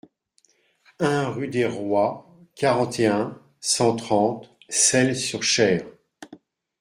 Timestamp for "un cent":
3.05-3.95